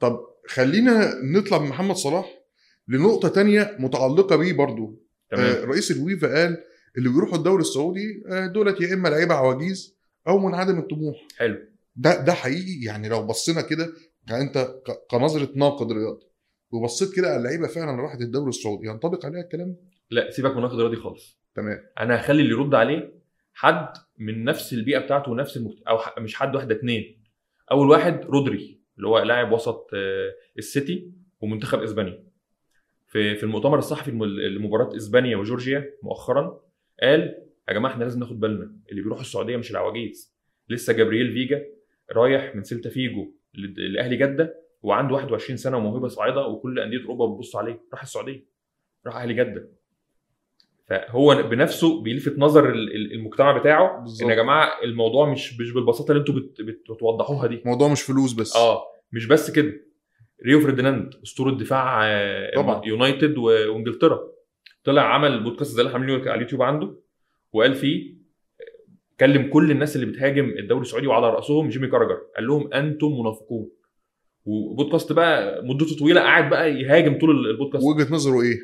طب 0.00 0.20
خلينا 0.48 1.14
نطلع 1.22 1.58
من 1.58 1.68
محمد 1.68 1.96
صلاح 1.96 2.40
لنقطة 2.88 3.28
تانية 3.28 3.76
متعلقة 3.78 4.36
بيه 4.36 4.52
برضو. 4.52 5.02
آه 5.32 5.36
تمام 5.36 5.70
رئيس 5.70 5.90
الويفا 5.90 6.28
قال 6.34 6.56
اللي 6.98 7.08
بيروحوا 7.08 7.38
الدوري 7.38 7.60
السعودي 7.60 8.22
آه 8.28 8.46
دولت 8.46 8.80
يا 8.80 8.94
إما 8.94 9.08
لعيبة 9.08 9.34
عواجيز 9.34 9.96
أو 10.28 10.38
منعدم 10.38 10.78
الطموح. 10.78 11.16
حلو. 11.36 11.58
ده 11.96 12.24
ده 12.24 12.32
حقيقي. 12.32 12.84
يعني 12.84 13.08
لو 13.08 13.26
بصينا 13.26 13.60
كده 13.60 13.92
يعني 14.28 14.42
أنت 14.42 14.74
كنظرة 15.10 15.48
ناقد 15.54 15.92
رياضي 15.92 16.26
وبصيت 16.70 17.16
كده 17.16 17.28
على 17.28 17.36
اللعيبة 17.36 17.66
فعلا 17.66 18.02
راحت 18.02 18.20
الدوري 18.20 18.48
السعودي 18.48 18.86
ينطبق 18.86 19.26
عليها 19.26 19.40
الكلام؟ 19.40 19.76
لا 20.10 20.30
سيبك 20.30 20.56
من 20.56 20.62
ناقد 20.62 20.80
رياضي 20.80 20.96
خالص. 20.96 21.38
تمام. 21.54 21.78
أنا 22.00 22.20
هخلي 22.20 22.42
اللي 22.42 22.52
يرد 22.52 22.74
عليه 22.74 23.12
حد 23.52 23.92
من 24.18 24.44
نفس 24.44 24.72
البيئة 24.72 24.98
بتاعته 24.98 25.30
ونفس 25.30 25.56
المجت... 25.56 25.82
أو. 25.88 26.22
مش 26.22 26.34
حد 26.34 26.54
واحد 26.54 26.70
اتنين. 26.72 27.22
أول 27.72 27.88
واحد 27.88 28.24
رودري. 28.24 28.79
اللي 29.00 29.08
هو 29.08 29.18
لاعب 29.18 29.52
وسط 29.52 29.90
آه، 29.94 30.34
السيتي 30.58 31.10
ومنتخب 31.40 31.82
إسبانيا. 31.82 32.24
في 33.08 33.34
في 33.34 33.42
المؤتمر 33.42 33.78
الصحفي 33.78 34.10
لمباراة 34.10 34.96
إسبانيا 34.96 35.36
وجورجيا 35.36 35.94
مؤخرا 36.02 36.60
قال 37.02 37.20
يا 37.68 37.72
جماعة 37.74 37.92
إحنا 37.92 38.04
لازم 38.04 38.20
ناخد 38.20 38.40
بالنا 38.40 38.72
اللي 38.90 39.02
بيروح 39.02 39.20
السعودية 39.20 39.56
مش 39.56 39.70
العواجيز. 39.70 40.34
لسه 40.68 40.92
جابرييل 40.92 41.32
فيجا 41.32 41.66
رايح 42.12 42.56
من 42.56 42.62
سيلتا 42.62 42.90
فيجو 42.90 43.32
لأهلي 43.54 44.16
جدة 44.16 44.60
وعنده 44.82 45.14
21 45.14 45.56
سنة 45.56 45.76
وموهبة 45.76 46.08
صاعدة 46.08 46.46
وكل 46.46 46.78
أندية 46.80 46.98
أوروبا 47.02 47.26
بتبص 47.26 47.56
عليه. 47.56 47.80
راح 47.92 48.02
السعودية. 48.02 48.44
راح 49.06 49.16
أهلي 49.16 49.34
جدة. 49.34 49.68
فهو 50.90 51.42
بنفسه 51.42 52.02
بيلفت 52.02 52.38
نظر 52.38 52.70
ال- 52.70 52.94
ال- 52.96 53.12
المجتمع 53.12 53.58
بتاعه 53.58 54.00
بالظبط. 54.00 54.22
إن 54.22 54.30
يا 54.30 54.34
جماعة 54.42 54.68
الموضوع 54.84 55.30
مش 55.32 55.60
مش 55.60 55.72
بالبساطة 55.72 56.10
اللي 56.12 56.20
أنتوا 56.20 56.34
بت- 56.34 56.60
بت- 56.60 56.90
بتوضحوها 56.92 57.46
دي. 57.46 57.54
الموضوع 57.54 57.88
مش 57.88 58.02
فلوس 58.02 58.32
بس. 58.32 58.56
آه 58.56 58.82
مش 59.12 59.26
بس 59.26 59.50
كده. 59.50 59.72
ريو 60.46 60.60
فرديناند 60.60 61.14
أسطورة 61.24 61.50
دفاع 61.50 62.00
آه، 62.06 62.50
طبعا. 62.56 62.82
يونايتد 62.86 63.38
وإنجلترا. 63.38 64.20
طلع 64.84 65.02
عمل 65.14 65.42
بودكاست 65.42 65.70
زي 65.74 65.82
اللي 65.82 65.92
عاملينه 65.92 66.18
على 66.22 66.34
اليوتيوب 66.34 66.62
عنده 66.62 66.94
وقال 67.52 67.74
فيه 67.74 68.14
كلم 69.20 69.50
كل 69.50 69.70
الناس 69.70 69.96
اللي 69.96 70.06
بتهاجم 70.06 70.44
الدوري 70.58 70.80
السعودي 70.82 71.06
وعلى 71.06 71.30
رأسهم 71.30 71.68
جيمي 71.68 71.86
كاراجر. 71.88 72.18
قال 72.36 72.46
لهم 72.46 72.72
أنتم 72.74 73.06
منافقون. 73.20 73.68
وبودكاست 74.44 75.12
بقى 75.12 75.64
مدته 75.64 75.96
طويلة 75.98 76.20
قاعد 76.20 76.50
بقى 76.50 76.72
يهاجم 76.74 77.18
طول 77.18 77.30
البودكاست. 77.50 77.84
وجهة 77.84 78.14
نظره 78.14 78.40
إيه؟ 78.42 78.58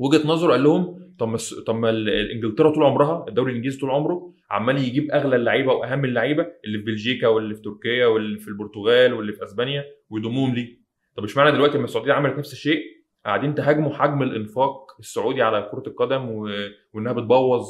وجهة 0.00 0.26
نظره 0.26 0.52
قال 0.52 0.62
لهم 0.64 1.10
طب 1.18 1.28
ما 1.28 1.38
طب 1.66 1.74
ما 1.74 1.90
انجلترا 2.32 2.70
طول 2.70 2.84
عمرها 2.84 3.24
الدوري 3.28 3.50
الإنجليزي 3.50 3.78
طول 3.80 3.90
عمره 3.90 4.32
عمال 4.50 4.78
يجيب 4.78 5.10
أغلى 5.10 5.36
اللعيبة 5.36 5.72
وأهم 5.72 6.04
اللعيبة 6.04 6.46
اللي 6.64 6.78
في 6.78 6.84
بلجيكا 6.84 7.28
واللي 7.28 7.54
في 7.54 7.62
تركيا 7.62 8.06
واللي 8.06 8.38
في 8.38 8.48
البرتغال 8.48 9.12
واللي 9.12 9.32
في 9.32 9.44
أسبانيا 9.44 9.84
ويضمهم 10.10 10.54
ليه. 10.54 10.80
طب 11.16 11.24
اشمعنى 11.24 11.52
دلوقتي 11.52 11.76
لما 11.76 11.84
السعودية 11.84 12.12
عملت 12.12 12.38
نفس 12.38 12.52
الشيء 12.52 12.82
قاعدين 13.26 13.54
تهاجموا 13.54 13.94
حجم 13.94 14.22
الإنفاق 14.22 14.96
السعودي 15.00 15.42
على 15.42 15.68
كرة 15.72 15.82
القدم 15.86 16.28
و... 16.30 16.48
وإنها 16.92 17.12
بتبوظ 17.12 17.66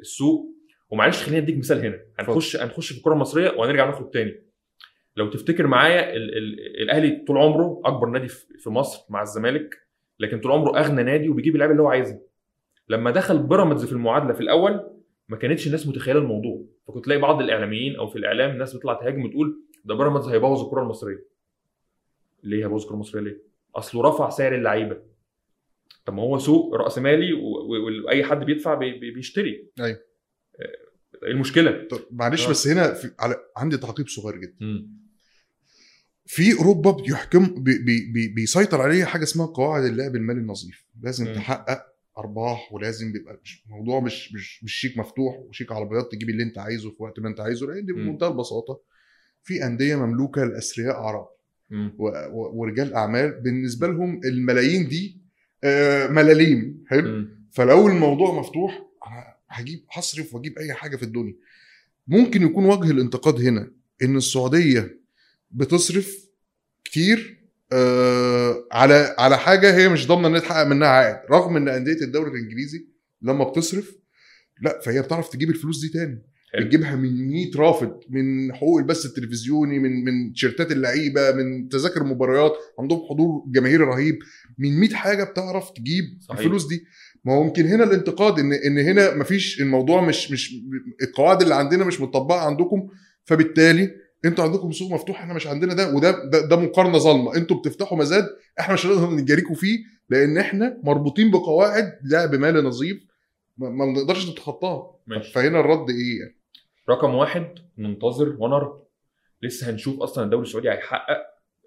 السوق؟ 0.00 0.46
ومعلش 0.90 1.22
خليني 1.22 1.38
أديك 1.38 1.58
مثال 1.58 1.78
هنا. 1.78 1.98
هنخش 2.18 2.56
هنخش 2.56 2.92
في 2.92 2.98
الكره 2.98 3.12
المصرية 3.12 3.50
وهنرجع 3.50 3.86
ناخد 3.86 4.10
تاني. 4.10 4.42
لو 5.16 5.30
تفتكر 5.30 5.66
معايا 5.66 6.16
ال... 6.16 6.36
ال... 6.38 6.60
الأهلي 6.82 7.24
طول 7.26 7.38
عمره 7.38 7.80
أكبر 7.84 8.08
نادي 8.08 8.28
في 8.28 8.70
مصر 8.70 9.00
مع 9.10 9.22
الزمالك 9.22 9.83
لكن 10.24 10.40
طول 10.40 10.52
عمره 10.52 10.78
أغنى 10.78 11.02
نادي 11.02 11.28
وبيجيب 11.28 11.54
اللعيبة 11.54 11.72
اللي 11.72 11.82
هو 11.82 11.88
عايزها. 11.88 12.20
لما 12.88 13.10
دخل 13.10 13.38
بيراميدز 13.38 13.84
في 13.84 13.92
المعادلة 13.92 14.32
في 14.32 14.40
الأول 14.40 14.90
ما 15.28 15.36
كانتش 15.36 15.66
الناس 15.66 15.86
متخيلة 15.88 16.18
الموضوع. 16.18 16.62
فكنت 16.88 17.04
تلاقي 17.04 17.20
بعض 17.20 17.40
الإعلاميين 17.42 17.96
أو 17.96 18.06
في 18.06 18.16
الإعلام 18.16 18.50
الناس 18.50 18.74
بتطلع 18.76 18.94
تهاجم 18.94 19.24
وتقول 19.24 19.60
ده 19.84 19.94
بيراميدز 19.94 20.28
هيبوظ 20.28 20.64
الكرة 20.64 20.82
المصرية. 20.82 21.24
ليه 22.42 22.64
هيبوظ 22.64 22.82
الكرة 22.82 22.94
المصرية 22.94 23.22
ليه؟ 23.22 23.38
أصله 23.76 24.02
رفع 24.02 24.28
سعر 24.30 24.54
اللعيبة. 24.54 24.96
طب 26.04 26.14
ما 26.14 26.22
هو 26.22 26.38
سوق 26.38 26.74
راسمالي 26.74 27.32
و- 27.32 27.38
و- 27.40 28.04
واي 28.06 28.24
حد 28.24 28.44
بيدفع 28.44 28.74
بي- 28.74 28.98
بي- 28.98 29.10
بيشتري. 29.10 29.68
أيوة. 29.80 29.98
آه، 30.60 31.24
إيه 31.26 31.30
المشكلة؟ 31.32 31.88
طب 31.90 31.98
معلش 32.10 32.46
آه. 32.46 32.50
بس 32.50 32.68
هنا 32.68 32.94
في 32.94 33.10
على 33.20 33.34
عندي 33.56 33.76
تعقيب 33.76 34.08
صغير 34.08 34.36
جدا. 34.36 34.54
مم. 34.60 35.03
في 36.26 36.58
أوروبا 36.58 36.90
بيحكم 36.90 37.62
بي 37.62 37.78
بي 37.78 38.12
بي 38.12 38.28
بيسيطر 38.28 38.80
عليه 38.82 39.04
حاجة 39.04 39.22
اسمها 39.22 39.46
قواعد 39.46 39.84
اللعب 39.84 40.16
المالي 40.16 40.40
النظيف 40.40 40.86
لازم 41.02 41.26
مم. 41.28 41.34
تحقق 41.34 41.86
أرباح 42.18 42.72
ولازم 42.72 43.12
بيبقى 43.12 43.40
الموضوع 43.66 44.00
مش 44.00 44.34
مش 44.34 44.64
مش 44.64 44.72
شيك 44.74 44.98
مفتوح 44.98 45.34
وشيك 45.38 45.72
على 45.72 45.92
بياض 45.92 46.12
تجيب 46.12 46.30
اللي 46.30 46.42
انت 46.42 46.58
عايزه 46.58 46.90
في 46.90 47.02
وقت 47.02 47.20
ما 47.20 47.28
انت 47.28 47.40
عايزه 47.40 47.66
لأن. 47.66 47.86
بمنتهى 47.86 48.28
البساطة 48.28 48.80
في 49.42 49.66
أندية 49.66 49.96
مملوكة 49.96 50.44
لأثرياء 50.44 50.96
عرب 50.96 51.28
مم. 51.70 51.94
و- 51.98 52.08
و- 52.08 52.50
ورجال 52.60 52.94
أعمال 52.94 53.40
بالنسبة 53.40 53.86
لهم 53.86 54.20
الملايين 54.24 54.88
دي 54.88 55.20
آه، 55.64 56.06
ملاليم 56.06 56.84
حلو. 56.88 57.28
فلو 57.52 57.88
الموضوع 57.88 58.38
مفتوح 58.40 58.72
أنا 59.06 59.24
هجيب 59.48 59.84
هصرف 59.92 60.34
وأجيب 60.34 60.58
أي 60.58 60.72
حاجة 60.74 60.96
في 60.96 61.02
الدنيا 61.02 61.34
ممكن 62.06 62.42
يكون 62.42 62.64
وجه 62.64 62.90
الانتقاد 62.90 63.40
هنا 63.40 63.70
إن 64.02 64.16
السعودية 64.16 65.03
بتصرف 65.54 66.16
كتير 66.84 67.44
آه 67.72 68.68
على 68.72 69.14
على 69.18 69.38
حاجة 69.38 69.76
هي 69.76 69.88
مش 69.88 70.06
ضامنة 70.06 70.28
انها 70.28 70.40
تحقق 70.40 70.66
منها 70.66 70.88
عائد 70.88 71.16
رغم 71.30 71.56
إن 71.56 71.68
أندية 71.68 72.02
الدوري 72.02 72.30
الإنجليزي 72.30 72.86
لما 73.22 73.50
بتصرف 73.50 73.96
لا 74.62 74.80
فهي 74.84 75.02
بتعرف 75.02 75.28
تجيب 75.28 75.50
الفلوس 75.50 75.80
دي 75.80 75.88
تاني. 75.88 76.22
بتجيبها 76.60 76.96
من 76.96 77.28
100 77.30 77.50
رافد 77.56 77.92
من 78.10 78.54
حقوق 78.54 78.78
البث 78.78 79.06
التلفزيوني 79.06 79.78
من 79.78 80.04
من 80.04 80.32
تيشيرتات 80.32 80.72
اللعيبة 80.72 81.32
من 81.32 81.68
تذاكر 81.68 82.02
المباريات 82.02 82.52
عندهم 82.78 83.00
حضور 83.10 83.44
جماهيري 83.54 83.84
رهيب 83.84 84.18
من 84.58 84.80
100 84.80 84.90
حاجة 84.90 85.24
بتعرف 85.24 85.70
تجيب 85.70 86.04
صحيح. 86.20 86.38
الفلوس 86.40 86.66
دي 86.68 86.84
ما 87.24 87.32
هو 87.34 87.44
يمكن 87.44 87.66
هنا 87.66 87.84
الانتقاد 87.84 88.38
إن 88.38 88.52
إن 88.52 88.78
هنا 88.78 89.14
مفيش 89.14 89.60
الموضوع 89.60 90.00
مش 90.06 90.30
مش 90.30 90.54
القواعد 91.02 91.42
اللي 91.42 91.54
عندنا 91.54 91.84
مش 91.84 92.00
مطبقه 92.00 92.40
عندكم 92.40 92.88
فبالتالي 93.24 93.90
أنتوا 94.24 94.44
عندكم 94.44 94.72
سوق 94.72 94.92
مفتوح 94.92 95.20
إحنا 95.20 95.34
مش 95.34 95.46
عندنا 95.46 95.74
ده 95.74 95.94
وده 95.94 96.24
ده, 96.24 96.46
ده 96.48 96.56
مقارنة 96.56 96.98
ظالمة. 96.98 97.36
أنتوا 97.36 97.56
بتفتحوا 97.56 97.98
مزاد 97.98 98.24
إحنا 98.60 98.74
مش 98.74 98.86
هنقدر 98.86 99.10
نجاريكم 99.10 99.54
فيه 99.54 99.78
لأن 100.10 100.38
إحنا 100.38 100.80
مربوطين 100.82 101.30
بقواعد 101.30 101.92
لعب 102.04 102.34
مالي 102.34 102.60
نظيف 102.60 103.04
ما 103.58 103.84
بنقدرش 103.84 104.30
نتخطاها. 104.30 104.96
فهنا 105.34 105.60
الرد 105.60 105.90
إيه 105.90 106.20
يعني؟ 106.20 106.36
رقم 106.90 107.14
واحد 107.14 107.54
ننتظر 107.78 108.36
ونرى 108.38 108.72
لسه 109.42 109.70
هنشوف 109.70 110.00
أصلا 110.02 110.24
الدوري 110.24 110.42
السعودي 110.42 110.70
هيحقق 110.70 111.18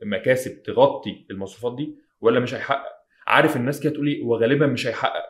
مكاسب 0.04 0.64
تغطي 0.64 1.26
المصروفات 1.32 1.78
دي 1.78 1.96
ولا 2.22 2.40
مش 2.40 2.54
هيحقق؟ 2.54 2.92
عارف 3.28 3.56
الناس 3.58 3.80
كده 3.80 3.94
تقول 3.94 4.06
لي 4.10 4.24
هو 4.24 4.36
غالبا 4.38 4.68
مش 4.68 4.88
هيحقق. 4.88 5.24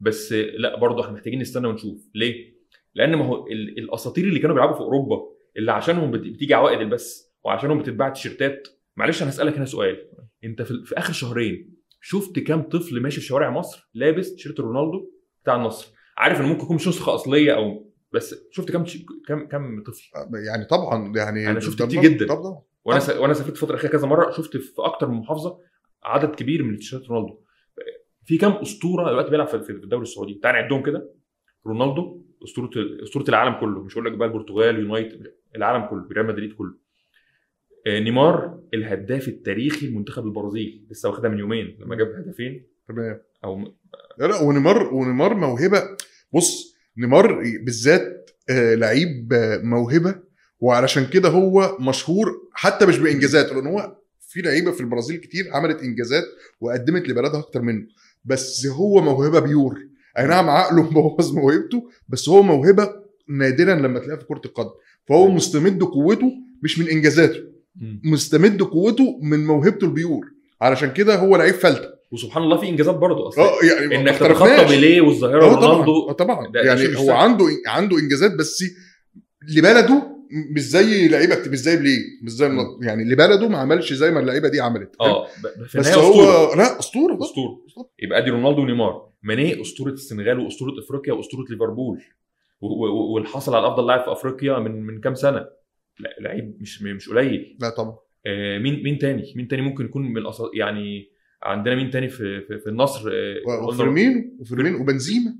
بس 0.00 0.32
لا 0.32 0.76
برضه 0.80 1.02
إحنا 1.04 1.12
محتاجين 1.12 1.40
نستنى 1.40 1.66
ونشوف. 1.68 2.08
ليه؟ 2.14 2.54
لأن 2.94 3.14
ما 3.14 3.24
هو 3.26 3.46
ال- 3.46 3.78
الأساطير 3.78 4.24
اللي 4.24 4.40
كانوا 4.40 4.54
بيلعبوا 4.54 4.74
في 4.74 4.80
أوروبا 4.80 5.29
اللي 5.56 5.72
عشانهم 5.72 6.10
بت- 6.10 6.20
بتيجي 6.34 6.54
عوائد 6.54 6.80
البث 6.80 7.20
وعشانهم 7.44 7.78
بتتباع 7.78 8.08
تيشيرتات. 8.08 8.68
معلش 8.96 9.22
أنا 9.22 9.30
هسألك 9.30 9.56
هنا 9.56 9.64
سؤال. 9.64 10.08
أنت 10.44 10.62
في, 10.62 10.84
في 10.84 10.98
آخر 10.98 11.12
شهرين 11.12 11.74
شفت 12.00 12.38
كام 12.38 12.62
طفل 12.62 13.00
ماشي 13.02 13.20
في 13.20 13.26
شوارع 13.26 13.50
مصر 13.50 13.90
لابس 13.94 14.34
تيشيرت 14.34 14.60
رونالدو 14.60 15.10
بتاع 15.42 15.56
النصر؟ 15.56 15.92
عارف 16.18 16.40
إن 16.40 16.44
ممكن 16.46 16.64
يكون 16.64 16.76
مش 16.76 16.88
نسخة 16.88 17.14
أصلية 17.14 17.52
أو 17.56 17.92
بس 18.12 18.34
شفت 18.50 18.70
كام 18.70 18.84
كام 19.28 19.48
كام 19.48 19.82
طفل؟ 19.82 20.10
يعني 20.46 20.64
طبعا 20.64 21.12
يعني 21.16 21.50
أنا 21.50 21.60
شفت 21.60 21.82
كتير 21.82 22.02
جدا. 22.02 22.26
طبعا. 22.26 22.62
وأنا 22.84 23.00
س... 23.00 23.08
وأنا 23.10 23.32
سافرت 23.34 23.52
الفترة 23.52 23.70
الاخيره 23.74 23.92
كذا 23.92 24.06
مرة 24.06 24.30
شفت 24.30 24.56
في 24.56 24.72
أكتر 24.78 25.08
من 25.08 25.16
محافظة 25.18 25.58
عدد 26.02 26.34
كبير 26.34 26.62
من 26.62 26.76
تيشيرتات 26.76 27.08
رونالدو. 27.10 27.40
في 28.24 28.38
كام 28.38 28.52
أسطورة 28.52 29.10
دلوقتي 29.10 29.30
بيلعب 29.30 29.46
في 29.48 29.60
في 29.62 29.70
الدوري 29.70 30.02
السعودي؟ 30.02 30.34
تعال 30.42 30.54
نعدهم 30.54 30.82
كده. 30.82 31.10
رونالدو 31.66 32.22
أسطورة 32.44 32.70
أسطورة 33.02 33.24
العالم 33.28 33.60
كله. 33.60 33.82
مش 33.84 33.94
هقول 33.94 34.04
لك 34.06 34.12
بقى 34.12 34.28
البرتغال 34.28 34.78
يونايتد. 34.78 35.34
العالم 35.56 35.86
كله 35.86 36.08
ريال 36.12 36.26
مدريد 36.26 36.52
كله. 36.52 36.74
آه، 37.86 38.00
نيمار 38.00 38.60
الهداف 38.74 39.28
التاريخي 39.28 39.86
لمنتخب 39.86 40.26
البرازيل 40.26 40.86
لسه 40.90 41.08
واخدها 41.08 41.30
من 41.30 41.38
يومين 41.38 41.76
لما 41.80 41.96
جاب 41.96 42.08
هدفين. 42.08 42.66
تمام. 42.88 43.20
أو 43.44 43.74
لا 44.18 44.26
لا 44.26 44.42
ونيمار 44.42 44.94
ونيمار 44.94 45.34
موهبة. 45.34 45.96
بص 46.32 46.76
نيمار 46.98 47.42
بالذات 47.64 48.30
آه، 48.50 48.74
لعيب 48.74 49.32
آه، 49.32 49.58
موهبة 49.58 50.14
وعلشان 50.60 51.06
كده 51.06 51.28
هو 51.28 51.76
مشهور 51.80 52.48
حتى 52.52 52.86
مش 52.86 52.98
بانجازاته 52.98 53.54
لأن 53.54 53.66
هو 53.66 53.96
في 54.20 54.40
لعيبة 54.40 54.70
في 54.70 54.80
البرازيل 54.80 55.16
كتير 55.16 55.44
عملت 55.52 55.82
إنجازات 55.82 56.24
وقدمت 56.60 57.08
لبلدها 57.08 57.40
أكتر 57.40 57.62
منه. 57.62 57.86
بس 58.24 58.66
هو 58.66 59.00
موهبة 59.00 59.40
pure. 59.40 59.78
أي 60.18 60.26
نعم 60.26 60.50
عقله 60.50 60.82
مبوظ 60.90 61.32
موهبته 61.32 61.90
بس 62.08 62.28
هو 62.28 62.42
موهبة 62.42 62.94
نادرا 63.28 63.74
لما 63.74 63.98
تلاقيها 63.98 64.20
في 64.20 64.26
كرة 64.26 64.40
القدم. 64.44 64.70
فهو 65.10 65.30
مستمد 65.30 65.82
قوته 65.82 66.32
مش 66.62 66.78
من 66.78 66.88
إنجازاته. 66.88 67.40
مستمد 68.04 68.62
قوته 68.62 69.18
من 69.22 69.46
موهبته 69.46 69.84
البيور. 69.84 70.26
علشان 70.60 70.92
كده 70.92 71.16
هو 71.16 71.36
لعيب 71.36 71.54
فلتة. 71.54 71.88
وسبحان 72.12 72.42
الله 72.42 72.56
في 72.56 72.68
إنجازات 72.68 72.94
برضه 72.94 73.28
أصلا. 73.28 73.44
آه 73.44 73.58
يعني 73.62 73.96
إنك. 73.96 74.16
تتخطى 74.16 74.64
بيليه 74.68 75.00
والظاهرة 75.00 75.44
آه 75.44 75.54
طبعا 75.54 75.72
رونالدو. 75.72 76.08
آه 76.08 76.12
طبعا. 76.12 76.52
ده 76.52 76.60
يعني 76.60 76.86
هو 76.96 77.06
سهل. 77.06 77.10
عنده 77.10 77.44
عنده 77.66 77.98
إنجازات 77.98 78.34
بس 78.34 78.64
لبلده 79.56 80.02
مش 80.56 80.60
زي 80.62 81.08
لعيبة 81.08 81.36
مش 81.46 81.58
زي 81.58 81.76
بليه 81.76 81.98
مش 82.22 82.30
زي. 82.30 82.50
يعني 82.82 83.02
اللي 83.02 83.16
بلده 83.16 83.48
ما 83.48 83.58
عملش 83.58 83.92
زي 83.92 84.10
ما 84.10 84.20
اللعيبة 84.20 84.48
دي 84.48 84.60
عملت. 84.60 84.94
آه 85.00 85.26
بس 85.74 85.88
هو 85.88 86.10
أسطورة. 86.10 86.56
لا 86.56 86.78
أسطورة 86.78 87.14
طبعاً. 87.14 87.28
أسطورة. 87.28 87.58
يبقى 88.02 88.18
أدي 88.18 88.30
رونالدو 88.30 88.62
ونيمار. 88.62 89.10
ماني 89.22 89.60
أسطورة 89.60 89.92
السنغال 89.92 90.38
وأسطورة 90.38 90.72
إفريقيا 90.84 91.12
وأسطورة 91.12 91.44
ليفربول. 91.50 92.00
و- 92.60 92.86
و- 92.86 93.12
واللي 93.14 93.28
حصل 93.28 93.54
على 93.54 93.66
أفضل 93.66 93.86
لاعب 93.86 94.00
في 94.04 94.12
أفريقيا 94.12 94.58
من 94.58 94.82
من 94.82 95.00
كام 95.00 95.14
سنة. 95.14 95.46
لا 96.00 96.16
لعيب 96.20 96.56
مش 96.60 96.82
مش 96.82 97.08
قليل. 97.08 97.56
لا 97.60 97.70
طبعا. 97.70 97.96
آه، 98.26 98.58
مين 98.58 98.82
مين 98.82 98.98
تاني؟ 98.98 99.32
مين 99.36 99.48
تاني 99.48 99.62
ممكن 99.62 99.84
يكون 99.84 100.02
من 100.02 100.16
الأص... 100.18 100.42
يعني 100.54 101.10
عندنا 101.42 101.74
مين 101.74 101.90
تاني 101.90 102.08
في 102.08 102.40
في, 102.40 102.58
في 102.58 102.66
النصر؟ 102.70 103.10
آه، 103.12 103.64
وفيرمينو 103.68 104.36
وفيرمينو 104.40 104.80
وبنزيما. 104.80 105.34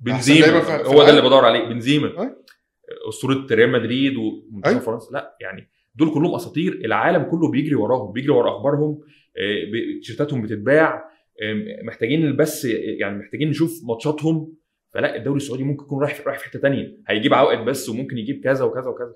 بنزيما. 0.00 0.82
هو 0.82 1.02
ده 1.02 1.10
اللي. 1.10 1.20
بدور 1.20 1.44
عليه 1.44 1.64
بنزيما. 1.68 2.22
أي. 2.22 2.36
أسطورة 3.08 3.46
ريال 3.50 3.72
مدريد 3.72 4.16
ومنتخب. 4.16 4.78
فرنسا. 4.78 5.12
لا 5.12 5.36
يعني 5.40 5.68
دول 5.94 6.14
كلهم 6.14 6.34
أساطير. 6.34 6.72
العالم 6.84 7.22
كله 7.22 7.50
بيجري 7.50 7.74
وراهم 7.74 8.12
بيجري 8.12 8.30
ورا 8.30 8.56
أخبارهم. 8.56 9.00
آه، 9.38 9.98
تيشيرتاتهم 10.00 10.42
بتتباع. 10.42 11.04
آه، 11.42 11.82
محتاجين 11.82 12.36
بس 12.36 12.64
يعني 13.00 13.18
محتاجين 13.18 13.48
نشوف 13.50 13.80
ماتشاتهم. 13.84 14.52
فلا 14.96 15.16
الدوري 15.16 15.36
السعودي 15.36 15.64
ممكن 15.64 15.84
يكون 15.84 16.02
رايح 16.02 16.14
في 16.14 16.44
حتة 16.44 16.58
تانية. 16.58 16.96
هيجيب 17.08 17.34
عوائد 17.34 17.60
بس 17.60 17.88
وممكن 17.88 18.18
يجيب 18.18 18.44
كذا 18.44 18.64
وكذا 18.64 18.88
وكذا. 18.88 19.14